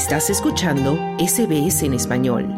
[0.00, 2.48] Estás escuchando SBS en español.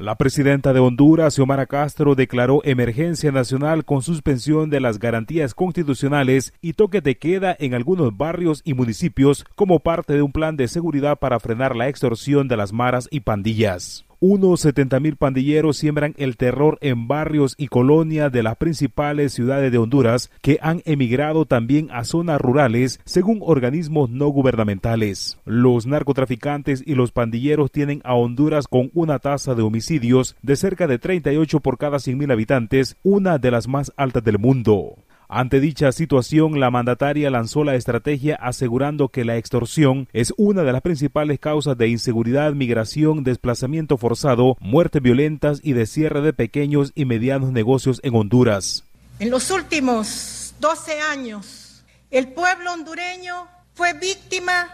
[0.00, 6.54] La presidenta de Honduras, Xiomara Castro, declaró emergencia nacional con suspensión de las garantías constitucionales
[6.62, 10.68] y toque de queda en algunos barrios y municipios como parte de un plan de
[10.68, 14.07] seguridad para frenar la extorsión de las maras y pandillas.
[14.20, 19.78] Unos 70.000 pandilleros siembran el terror en barrios y colonias de las principales ciudades de
[19.78, 25.38] Honduras que han emigrado también a zonas rurales según organismos no gubernamentales.
[25.44, 30.88] Los narcotraficantes y los pandilleros tienen a Honduras con una tasa de homicidios de cerca
[30.88, 34.96] de 38 por cada 100.000 habitantes, una de las más altas del mundo.
[35.30, 40.72] Ante dicha situación, la mandataria lanzó la estrategia asegurando que la extorsión es una de
[40.72, 46.92] las principales causas de inseguridad, migración, desplazamiento forzado, muertes violentas y de cierre de pequeños
[46.94, 48.84] y medianos negocios en Honduras.
[49.18, 54.70] En los últimos 12 años, el pueblo hondureño fue víctima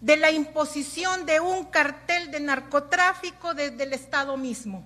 [0.00, 4.84] de la imposición de un cartel de narcotráfico desde el Estado mismo.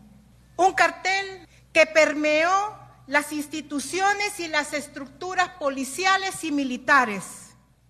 [0.57, 2.51] Un cartel que permeó
[3.07, 7.23] las instituciones y las estructuras policiales y militares,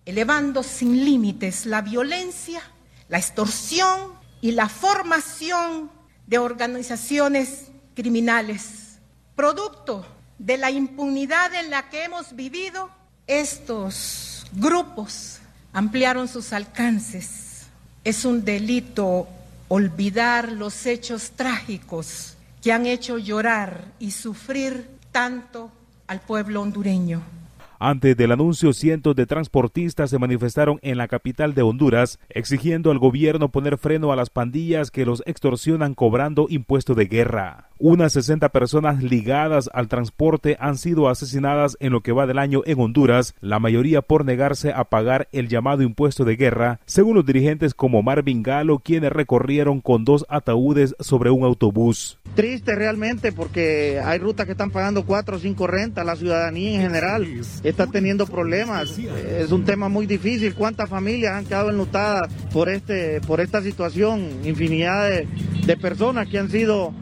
[0.05, 2.61] elevando sin límites la violencia,
[3.09, 5.91] la extorsión y la formación
[6.27, 8.99] de organizaciones criminales.
[9.35, 10.05] Producto
[10.37, 12.89] de la impunidad en la que hemos vivido,
[13.25, 15.39] estos grupos
[15.73, 17.65] ampliaron sus alcances.
[18.03, 19.27] Es un delito
[19.67, 25.71] olvidar los hechos trágicos que han hecho llorar y sufrir tanto
[26.05, 27.23] al pueblo hondureño.
[27.79, 32.99] Antes del anuncio, cientos de transportistas se manifestaron en la capital de Honduras exigiendo al
[32.99, 37.66] gobierno poner freno a las pandillas que los extorsionan cobrando impuesto de guerra.
[37.79, 42.63] Unas 60 personas ligadas al transporte han sido asesinadas en lo que va del año
[42.65, 47.25] en Honduras, la mayoría por negarse a pagar el llamado impuesto de guerra, según los
[47.25, 52.17] dirigentes como Marvin Galo, quienes recorrieron con dos ataúdes sobre un autobús.
[52.33, 56.81] Triste realmente porque hay rutas que están pagando cuatro o cinco rentas, la ciudadanía en
[56.81, 57.27] general
[57.63, 58.97] está teniendo problemas.
[58.97, 60.55] Es un tema muy difícil.
[60.55, 64.29] ¿Cuántas familias han quedado enlutadas por, este, por esta situación?
[64.43, 65.27] Infinidad de,
[65.65, 66.93] de personas que han sido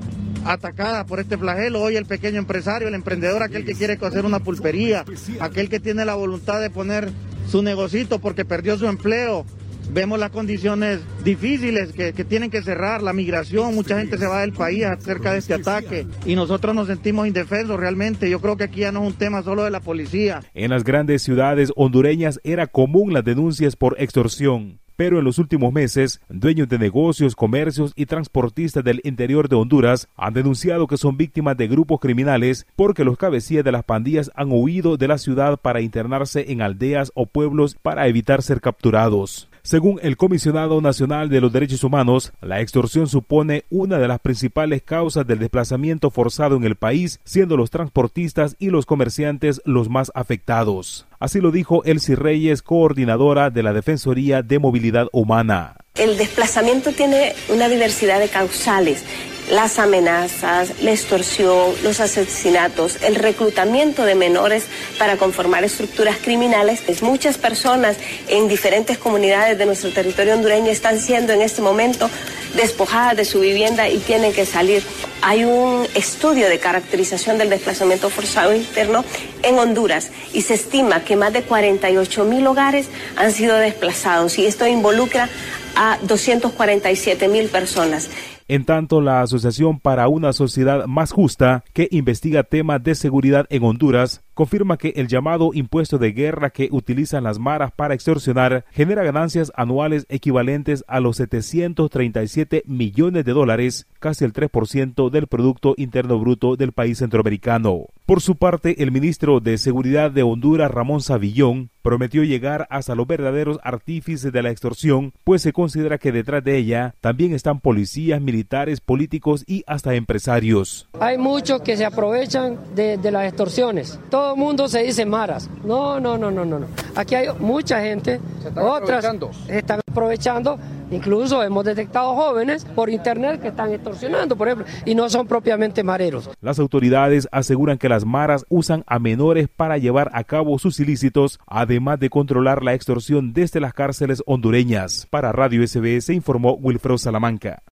[0.46, 1.82] atacada por este flagelo.
[1.82, 5.04] Hoy el pequeño empresario, el emprendedor, aquel que quiere hacer una pulpería,
[5.40, 7.12] aquel que tiene la voluntad de poner
[7.50, 9.46] su negocito porque perdió su empleo.
[9.92, 14.42] Vemos las condiciones difíciles que, que, tienen que cerrar, la migración, mucha gente se va
[14.42, 18.28] del país acerca de este ataque y nosotros nos sentimos indefensos realmente.
[18.28, 20.42] Yo creo que aquí ya no es un tema solo de la policía.
[20.56, 25.74] En las grandes ciudades hondureñas era común las denuncias por extorsión pero en los últimos
[25.74, 31.18] meses, dueños de negocios, comercios y transportistas del interior de Honduras han denunciado que son
[31.18, 35.58] víctimas de grupos criminales porque los cabecillas de las pandillas han huido de la ciudad
[35.58, 39.50] para internarse en aldeas o pueblos para evitar ser capturados.
[39.66, 44.84] Según el Comisionado Nacional de los Derechos Humanos, la extorsión supone una de las principales
[44.84, 50.12] causas del desplazamiento forzado en el país, siendo los transportistas y los comerciantes los más
[50.14, 51.08] afectados.
[51.20, 55.78] Así lo dijo Elsie Reyes, coordinadora de la Defensoría de Movilidad Humana.
[55.96, 59.04] El desplazamiento tiene una diversidad de causales
[59.50, 64.66] las amenazas, la extorsión, los asesinatos, el reclutamiento de menores
[64.98, 66.82] para conformar estructuras criminales.
[67.02, 67.98] Muchas personas
[68.28, 72.10] en diferentes comunidades de nuestro territorio hondureño están siendo en este momento
[72.56, 74.84] despojadas de su vivienda y tienen que salir.
[75.22, 79.04] Hay un estudio de caracterización del desplazamiento forzado interno
[79.44, 84.46] en Honduras y se estima que más de 48 mil hogares han sido desplazados y
[84.46, 85.30] esto involucra
[85.76, 88.10] a 247 mil personas.
[88.48, 93.64] En tanto, la Asociación para una Sociedad Más Justa, que investiga temas de seguridad en
[93.64, 99.04] Honduras, confirma que el llamado impuesto de guerra que utilizan las maras para extorsionar genera
[99.04, 106.20] ganancias anuales equivalentes a los 737 millones de dólares, casi el 3% del Producto Interno
[106.20, 107.88] Bruto del país centroamericano.
[108.06, 113.08] Por su parte, el ministro de Seguridad de Honduras, Ramón Savillón, prometió llegar hasta los
[113.08, 118.22] verdaderos artífices de la extorsión, pues se considera que detrás de ella también están policías,
[118.22, 120.90] militares, políticos y hasta empresarios.
[121.00, 124.00] Hay muchos que se aprovechan de, las extorsiones.
[124.34, 125.50] El mundo se dice maras.
[125.64, 126.68] No, no, no, no, no.
[126.96, 128.20] Aquí hay mucha gente,
[128.56, 129.06] otras
[129.48, 130.58] están aprovechando
[130.92, 135.84] Incluso hemos detectado jóvenes por internet que están extorsionando, por ejemplo, y no son propiamente
[135.84, 136.30] mareros.
[136.42, 141.40] Las autoridades aseguran que las maras usan a menores para llevar a cabo sus ilícitos,
[141.48, 145.08] además de controlar la extorsión desde las cárceles hondureñas.
[145.10, 147.64] Para Radio SBS informó Wilfredo Salamanca.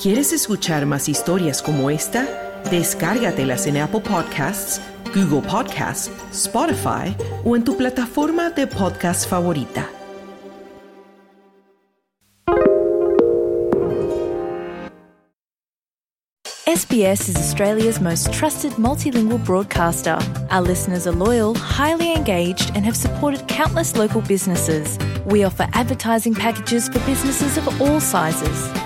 [0.00, 2.45] ¿Quieres escuchar más historias como esta?
[2.70, 4.80] Descárgatelas en Apple Podcasts,
[5.14, 7.14] Google Podcasts, Spotify
[7.44, 9.88] o en tu plataforma de podcast favorita.
[16.66, 20.18] SBS is Australia's most trusted multilingual broadcaster.
[20.50, 24.98] Our listeners are loyal, highly engaged, and have supported countless local businesses.
[25.24, 28.85] We offer advertising packages for businesses of all sizes.